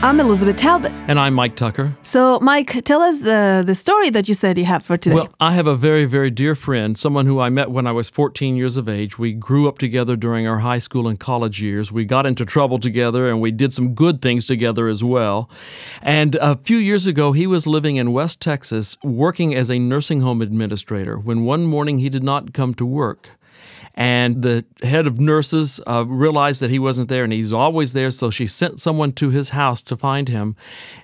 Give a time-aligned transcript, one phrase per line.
[0.00, 0.92] I'm Elizabeth Talbot.
[1.08, 1.90] And I'm Mike Tucker.
[2.02, 5.16] So, Mike, tell us the, the story that you said you have for today.
[5.16, 8.08] Well, I have a very, very dear friend, someone who I met when I was
[8.08, 9.18] 14 years of age.
[9.18, 11.90] We grew up together during our high school and college years.
[11.90, 15.50] We got into trouble together and we did some good things together as well.
[16.00, 20.20] And a few years ago, he was living in West Texas working as a nursing
[20.20, 23.30] home administrator when one morning he did not come to work
[23.98, 28.12] and the head of nurses uh, realized that he wasn't there and he's always there.
[28.12, 30.54] So she sent someone to his house to find him.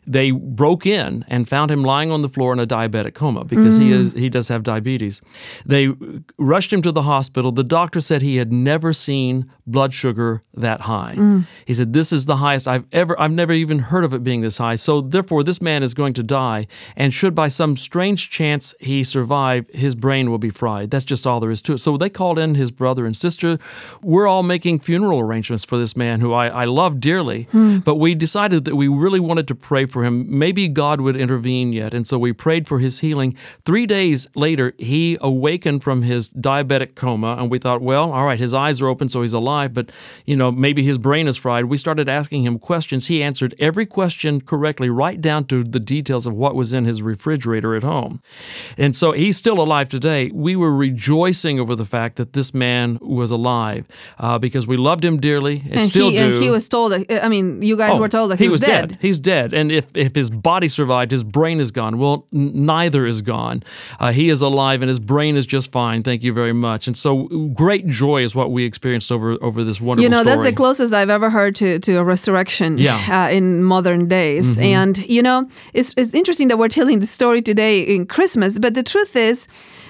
[0.06, 3.80] They broke in and found him lying on the floor in a diabetic coma because
[3.80, 3.82] mm.
[3.82, 5.22] he is he does have diabetes.
[5.66, 5.92] They
[6.38, 7.50] rushed him to the hospital.
[7.50, 11.16] The doctor said he had never seen blood sugar that high.
[11.16, 11.46] Mm.
[11.64, 14.42] he said this is the highest i've ever i've never even heard of it being
[14.42, 14.76] this high.
[14.76, 16.68] So therefore this man is going to die.
[16.96, 20.90] And should by some strange chance he survive his brain will be fried.
[20.90, 21.78] That's just all there is to it.
[21.78, 23.56] So they called in his brother and sister.
[24.02, 27.78] We're all making funeral arrangements for this man who I, I love dearly, hmm.
[27.78, 30.26] but we decided that we really wanted to pray for him.
[30.28, 31.94] Maybe God would intervene yet.
[31.94, 33.30] And so we prayed for his healing.
[33.64, 38.38] Three days later, he awakened from his diabetic coma, and we thought, well, all right,
[38.38, 39.90] his eyes are open, so he's alive, but,
[40.26, 41.64] you know, maybe his brain is fried.
[41.64, 43.06] We started asking him questions.
[43.06, 47.00] He answered every question correctly, right down to the details of what was in his
[47.00, 48.20] refrigerator at home.
[48.76, 50.30] And so he's still alive today.
[50.34, 52.88] We were rejoicing over the fact that this man man
[53.20, 53.82] was alive
[54.18, 56.24] uh, because we loved him dearly and, and still he, do.
[56.24, 58.60] And he was told, I mean, you guys oh, were told that he, he was,
[58.60, 58.88] was dead.
[58.88, 58.98] dead.
[59.06, 59.48] He's dead.
[59.58, 61.98] And if, if his body survived, his brain is gone.
[61.98, 63.62] Well, n- neither is gone.
[64.00, 66.02] Uh, he is alive and his brain is just fine.
[66.02, 66.86] Thank you very much.
[66.88, 67.12] And so
[67.64, 70.36] great joy is what we experienced over, over this wonderful You know, story.
[70.36, 72.98] that's the closest I've ever heard to, to a resurrection yeah.
[73.16, 74.46] uh, in modern days.
[74.46, 74.76] Mm-hmm.
[74.78, 75.38] And, you know,
[75.72, 79.46] it's, it's interesting that we're telling the story today in Christmas, but the truth is,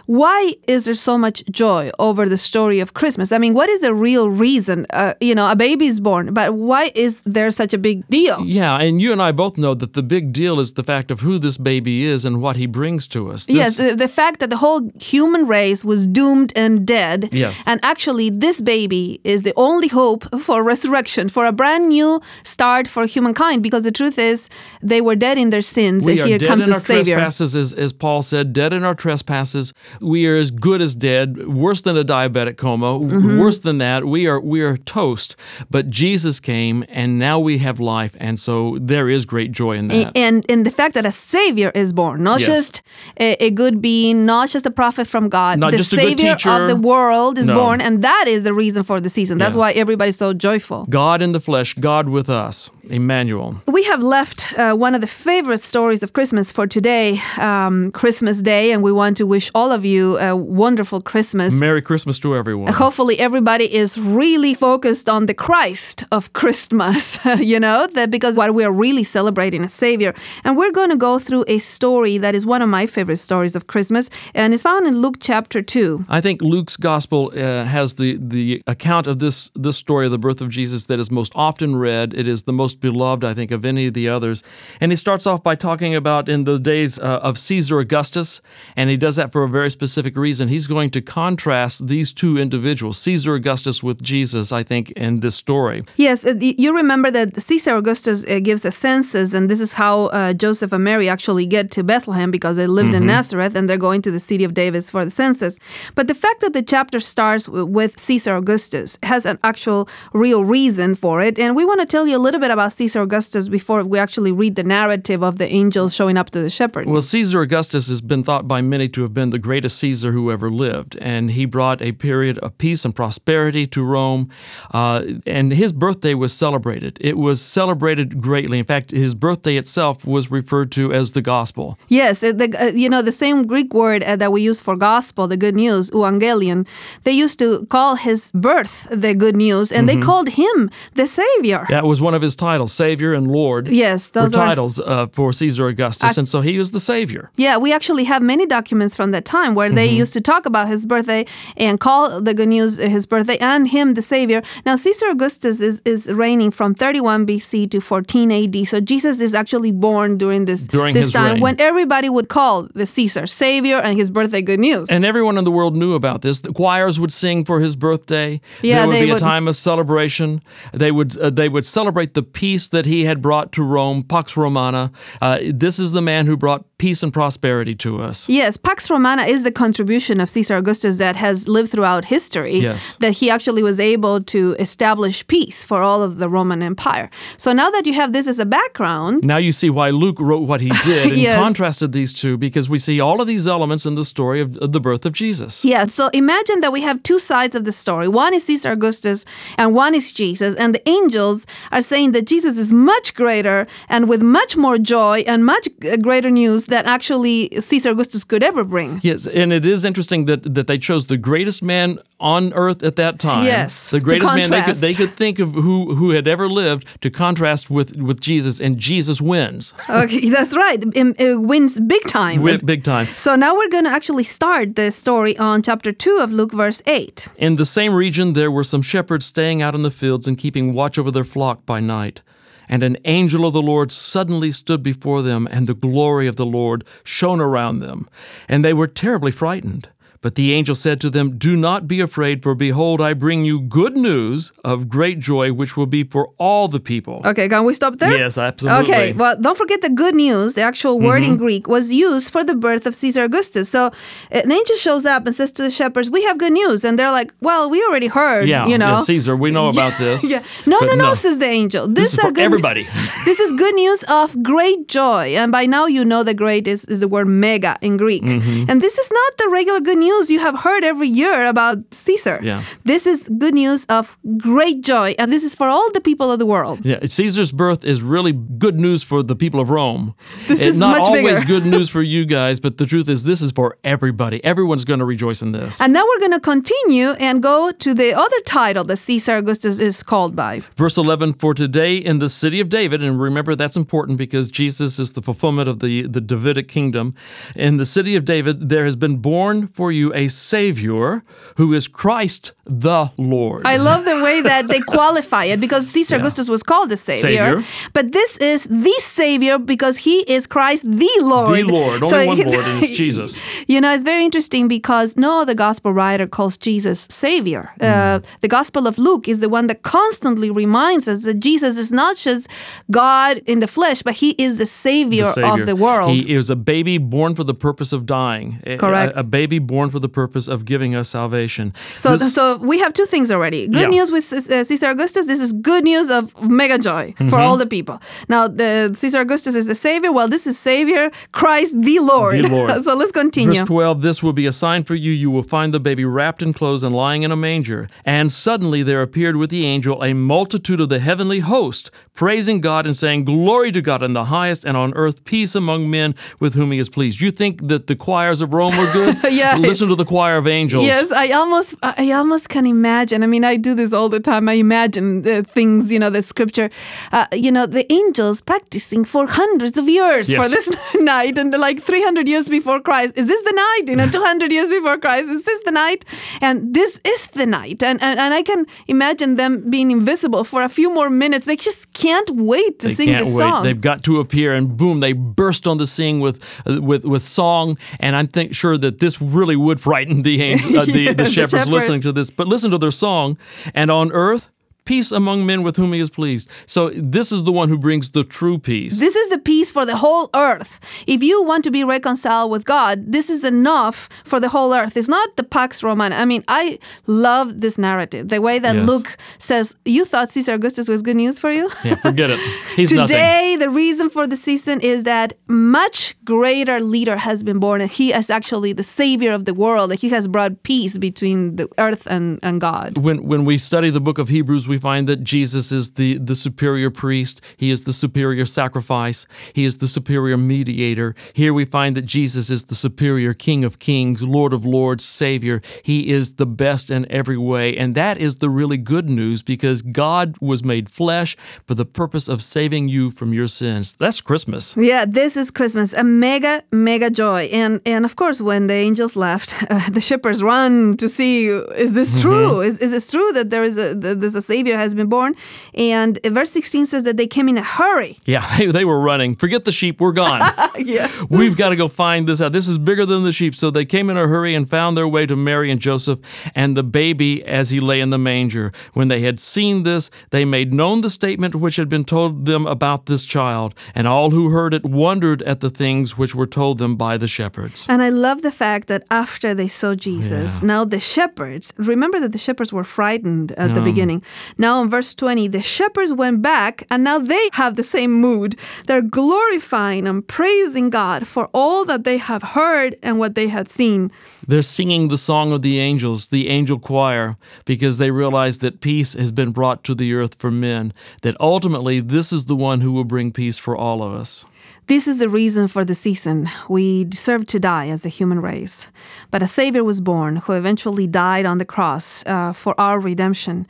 [0.06, 3.32] why is there so much joy over the story of Christmas?
[3.32, 4.86] I mean, what is the real reason?
[4.90, 8.44] Uh, you know, a baby is born, but why is there such a big deal?
[8.44, 11.20] Yeah, and you and I both know that the big deal is the fact of
[11.20, 13.46] who this baby is and what he brings to us.
[13.46, 13.56] This...
[13.56, 17.30] Yes, the, the, fact that the whole human race was doomed and dead.
[17.32, 17.62] Yes.
[17.66, 22.86] And actually, this baby is the only hope for resurrection, for a brand new start
[22.88, 24.48] for humankind, because the truth is
[24.82, 27.14] they were dead in their sins, we and here comes the Savior.
[27.16, 31.48] trespasses, as, as Paul said, dead in our trespasses we are as good as dead,
[31.48, 33.38] worse than a diabetic coma, mm-hmm.
[33.38, 34.04] worse than that.
[34.04, 35.36] We are we are toast.
[35.70, 39.88] But Jesus came, and now we have life, and so there is great joy in
[39.88, 40.16] that.
[40.16, 42.48] And and the fact that a Savior is born, not yes.
[42.48, 42.82] just
[43.18, 46.76] a, a, good being, not just a prophet from God, not the Savior of the
[46.76, 47.54] world is no.
[47.54, 49.38] born, and that is the reason for the season.
[49.38, 49.60] That's yes.
[49.60, 50.86] why everybody's so joyful.
[50.88, 53.56] God in the flesh, God with us, Emmanuel.
[53.66, 58.42] We have left uh, one of the favorite stories of Christmas for today, um, Christmas
[58.42, 61.54] Day, and we want to wish all of you a wonderful Christmas.
[61.54, 62.43] Merry Christmas to everyone.
[62.72, 68.54] Hopefully, everybody is really focused on the Christ of Christmas, you know, that because what
[68.54, 70.14] we are really celebrating a Savior.
[70.44, 73.56] And we're going to go through a story that is one of my favorite stories
[73.56, 76.06] of Christmas, and it's found in Luke chapter 2.
[76.08, 80.18] I think Luke's gospel uh, has the, the account of this, this story of the
[80.18, 82.14] birth of Jesus that is most often read.
[82.14, 84.42] It is the most beloved, I think, of any of the others.
[84.80, 88.40] And he starts off by talking about in the days uh, of Caesar Augustus,
[88.76, 90.48] and he does that for a very specific reason.
[90.48, 95.34] He's going to contrast these two individuals, Caesar Augustus with Jesus, I think, in this
[95.34, 95.84] story.
[95.96, 100.06] Yes, uh, you remember that Caesar Augustus uh, gives a census, and this is how
[100.06, 103.02] uh, Joseph and Mary actually get to Bethlehem because they lived mm-hmm.
[103.02, 105.56] in Nazareth and they're going to the city of David for the census.
[105.94, 110.94] But the fact that the chapter starts with Caesar Augustus has an actual real reason
[110.94, 111.38] for it.
[111.38, 114.32] And we want to tell you a little bit about Caesar Augustus before we actually
[114.32, 116.88] read the narrative of the angels showing up to the shepherds.
[116.88, 120.30] Well, Caesar Augustus has been thought by many to have been the greatest Caesar who
[120.30, 124.30] ever lived, and he brought a period of peace and prosperity to Rome.
[124.72, 126.98] Uh, and his birthday was celebrated.
[127.00, 128.58] It was celebrated greatly.
[128.58, 131.78] In fact, his birthday itself was referred to as the gospel.
[131.88, 135.28] Yes, the, uh, you know the same Greek word uh, that we use for gospel,
[135.28, 136.66] the good news, euangelion.
[137.04, 140.00] They used to call his birth the good news, and mm-hmm.
[140.00, 141.66] they called him the Savior.
[141.68, 143.68] That was one of his titles, Savior and Lord.
[143.68, 147.30] Yes, those were titles uh, for Caesar Augustus, and so he was the Savior.
[147.36, 150.68] Yeah, we actually have many documents from that time where they used to talk about
[150.68, 154.42] his birthday and call the good news his birthday and him the Savior.
[154.66, 158.66] Now, Caesar Augustus is, is reigning from 31 BC to 14 AD.
[158.68, 161.40] So Jesus is actually born during this, During this his time reign.
[161.42, 164.90] when everybody would call the Caesar Savior and his birthday good news.
[164.90, 166.40] And everyone in the world knew about this.
[166.40, 168.40] The choirs would sing for his birthday.
[168.62, 169.20] Yeah, there would be a would.
[169.20, 170.42] time of celebration.
[170.72, 174.36] They would uh, they would celebrate the peace that he had brought to Rome, Pax
[174.36, 174.90] Romana.
[175.20, 178.28] Uh, this is the man who brought peace and prosperity to us.
[178.28, 182.58] Yes, Pax Romana is the contribution of Caesar Augustus that has lived throughout history.
[182.58, 182.96] Yes.
[183.00, 187.10] That he actually was able to establish peace for all of the Roman Empire.
[187.36, 190.46] So now that you have this as a background, Now you see why Luke wrote
[190.48, 191.38] what he did and Yes.
[191.38, 194.72] contrasted these two because we see all of these elements in the story of, of
[194.72, 195.64] the birth of Jesus.
[195.64, 198.08] yeah, so imagine that we have two sides of the story.
[198.08, 199.24] One is Caesar Augustus
[199.58, 200.54] and one is Jesus.
[200.56, 205.24] And the angels are saying that Jesus is much greater and with much more joy
[205.26, 209.00] and much uh, greater news that actually Caesar Augustus could ever bring.
[209.02, 212.96] Yes, and it is interesting that, that they chose the greatest man on earth at
[212.96, 213.44] that time.
[213.44, 216.86] Yes, the greatest man they could they could think of who who had ever lived
[217.02, 220.82] to contrast with with Jesus, and Jesus wins, Okay, that's right.
[220.82, 222.36] It, it uh, wins big time.
[222.36, 223.06] Wi- big time.
[223.16, 226.82] So now we're going to actually start the story on chapter 2 of Luke, verse
[226.86, 227.28] 8.
[227.36, 230.72] In the same region, there were some shepherds staying out in the fields and keeping
[230.72, 232.22] watch over their flock by night.
[232.68, 236.46] And an angel of the Lord suddenly stood before them, and the glory of the
[236.46, 238.08] Lord shone around them.
[238.48, 239.88] And they were terribly frightened.
[240.24, 243.60] But the angel said to them, Do not be afraid, for behold, I bring you
[243.60, 247.20] good news of great joy, which will be for all the people.
[247.26, 248.16] Okay, can we stop there?
[248.16, 248.82] Yes, absolutely.
[248.84, 251.32] Okay, well, don't forget the good news, the actual word Mm-hmm.
[251.32, 253.68] in Greek, was used for the birth of Caesar Augustus.
[253.68, 253.90] So
[254.30, 256.84] an angel shows up and says to the shepherds, We have good news.
[256.84, 258.92] And they're like, Well, we already heard, Yeah, you know.
[258.96, 260.24] yeah, Caesar, we know about this.
[260.34, 260.42] Yeah.
[260.66, 261.86] No, But no, no, says the angel.
[261.86, 262.88] This, This is for good, everybody.
[263.28, 265.24] This is good news of great joy.
[265.40, 268.22] And by now you know the great is, is the word mega in Greek.
[268.22, 268.70] Mm-hmm.
[268.70, 272.40] And this is not the regular good news you have heard every year about Caesar.
[272.42, 272.62] Yeah.
[272.84, 275.14] This is good news of great joy.
[275.18, 276.84] And this is for all the people of the world.
[276.84, 280.14] Yeah, Caesar's birth is really good news for the people of Rome.
[280.48, 281.46] This it's is not much always bigger.
[281.46, 284.42] good news for you guys, but the truth is this is for everybody.
[284.44, 285.80] Everyone's going to rejoice in this.
[285.80, 289.80] And now we're going to continue and go to the other title that Caesar Augustus
[289.80, 290.60] is called by.
[290.76, 294.98] Verse 11 For today in the city of David, and remember that's important because Jesus
[294.98, 297.14] is the fulfillment of the, the Davidic kingdom.
[297.54, 301.22] In the city of David, there has been born for you a Savior
[301.56, 303.66] who is Christ the Lord.
[303.66, 306.20] I love the way that they qualify it because Caesar Yeah.
[306.20, 307.20] Augustus was called the Savior.
[307.60, 307.64] Savior.
[307.92, 311.56] But this is the Savior because he is Christ the Lord.
[311.58, 313.42] the Lord, So only one Lord, and it's Jesus.
[313.66, 317.70] You know, it's very interesting because no other gospel writer calls Jesus Savior.
[317.80, 318.16] Mm.
[318.16, 321.92] Uh, the Gospel of Luke is the one that constantly reminds us that Jesus is
[321.92, 322.48] not just
[322.90, 325.60] God in the flesh, but he is the Savior, the Savior.
[325.62, 326.10] of the world.
[326.12, 328.60] He is a baby born for the purpose of dying.
[328.78, 329.14] Correct.
[329.16, 331.72] A, a baby born for the purpose of giving us salvation.
[331.96, 333.66] So, This- so we have two things already.
[333.68, 333.96] Good Yeah.
[333.96, 335.26] news with uh, Caesar Augustus.
[335.26, 337.28] This is good news of mega joy Mm-hmm.
[337.28, 338.00] for all the people.
[338.28, 340.10] Now, the Caesar Augustus is the Savior.
[340.12, 342.44] Well, this is Savior Christ the Lord.
[342.44, 342.84] The Lord.
[342.84, 343.58] so let's continue.
[343.58, 345.12] Verse 12 This will be a sign for you.
[345.12, 347.88] You will find the baby wrapped in clothes and lying in a manger.
[348.04, 352.86] And suddenly there appeared with the angel a multitude of the heavenly host, praising God
[352.86, 356.54] and saying, Glory to God in the highest, and on earth peace among men with
[356.54, 357.20] whom he is pleased.
[357.20, 359.16] You think that the choirs of Rome were good?
[359.34, 359.56] Yeah.
[359.56, 360.84] Listen to the choir of angels.
[360.84, 363.22] Yes, I almost, I almost can imagine.
[363.22, 364.48] I mean, I do this all the time.
[364.48, 366.70] I imagine the things, you know, the scripture,
[367.12, 371.82] uh, you know, the angels practicing for hundreds of years for this night, and like
[371.82, 373.16] 300 years before Christ.
[373.16, 373.82] Is this the night?
[373.88, 375.28] You know, 200 years before Christ.
[375.28, 376.04] Is this the night?
[376.40, 377.82] And this is the night.
[377.82, 381.46] And and, and I can imagine them being invisible for a few more minutes.
[381.46, 383.38] They just can't wait to They sing can't the wait.
[383.38, 383.62] song.
[383.64, 387.22] They've got to appear, and boom, they burst on the scene with uh, with with
[387.22, 387.78] song.
[388.00, 391.24] And I'm think, sure that this really would frighten the angel, uh, the, Yeah, the
[391.24, 391.70] the shepherds shepherds.
[391.70, 392.30] listening to this.
[392.30, 393.36] But listen to their song,
[393.74, 394.50] and on earth.
[394.86, 396.46] Peace among men with whom he is pleased.
[396.66, 399.00] So, this is the one who brings the true peace.
[399.00, 400.78] This is the peace for the whole earth.
[401.06, 404.96] If you want to be reconciled with God, this is enough for the whole earth.
[404.96, 406.16] It's not the Pax Romana.
[406.16, 408.28] I mean, I love this narrative.
[408.28, 408.86] The way that Yes.
[408.86, 411.70] Luke says, You thought Caesar Augustus was good news for you?
[411.84, 412.38] yeah, forget it.
[412.76, 413.16] He's nothing.
[413.16, 417.90] Today, the reason for the season is that much greater leader has been born, and
[417.90, 419.92] he is actually the savior of the world.
[419.92, 422.98] And he has brought peace between the earth and, and God.
[422.98, 426.18] When, when we study the book of Hebrews, we we find that Jesus is the,
[426.18, 427.40] the superior priest.
[427.56, 429.24] He is the superior sacrifice.
[429.52, 430.93] He is the superior mediator.
[431.32, 435.60] Here we find that Jesus is the superior King of kings, Lord of lords, Savior.
[435.82, 437.76] He is the best in every way.
[437.76, 441.36] And that is the really good news because God was made flesh
[441.66, 443.94] for the purpose of saving you from your sins.
[443.94, 444.76] That's Christmas.
[444.76, 447.44] Yeah, this is Christmas, a mega, mega joy.
[447.52, 451.92] And and of course, when the angels left, uh, the shepherds run to see is
[451.92, 452.22] this Mm-hmm.
[452.22, 452.60] true?
[452.60, 455.34] Is, is this true that there is a there's a savior has been born?
[455.74, 458.18] And verse 16 says that they came in a hurry.
[458.24, 459.34] Yeah, they were running.
[459.34, 460.40] Forget the sheep, we're gone.
[460.94, 461.10] yeah.
[461.30, 462.52] We've got to go find this out.
[462.52, 463.54] This is bigger than the sheep.
[463.54, 466.18] So they came in a hurry and found their way to Mary and Joseph
[466.54, 468.72] and the baby as he lay in the manger.
[468.92, 472.66] When they had seen this, they made known the statement which had been told them
[472.66, 476.78] about this child, and all who heard it wondered at the things which were told
[476.78, 477.86] them by the shepherds.
[477.88, 480.66] And I love the fact that after they saw Jesus, Yeah.
[480.66, 484.22] now the shepherds, remember that the shepherds were frightened at the beginning.
[484.58, 488.56] Now in verse 20, the shepherds went back and now they have the same mood.
[488.86, 493.68] They're glorifying and praising God for all that they have heard and what they had
[493.68, 494.10] seen.
[494.46, 499.14] They're singing the song of the angels, the angel choir, because they realize that peace
[499.14, 502.92] has been brought to the earth for men, that ultimately this is the one who
[502.92, 504.44] will bring peace for all of us.
[504.86, 506.50] This is the reason for the season.
[506.68, 508.88] We deserve to die as a human race.
[509.30, 513.66] But a Savior was born who eventually died on the cross uh, for our redemption.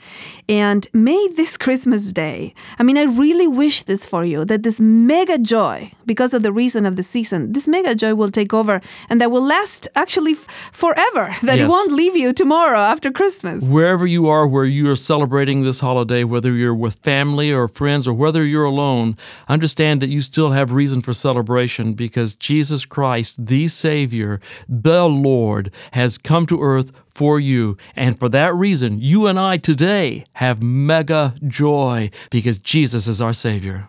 [0.48, 4.80] And may this Christmas day, I mean, I really wish this for you that this
[4.80, 8.80] mega joy, because of the reason of the season, this mega joy will take over
[9.08, 13.62] and that will last actually f- forever, that it won't leave you tomorrow after Christmas.
[13.62, 18.08] Wherever you are, where you are celebrating this holiday, whether you're with family or friends
[18.08, 19.16] or whether you're alone,
[19.48, 25.70] understand that you still have reason for celebration because Jesus Christ, the Savior, the Lord,
[25.92, 27.76] has come to earth for you.
[27.94, 33.32] And for that reason, you and I today have mega joy because Jesus is our
[33.32, 33.88] Savior.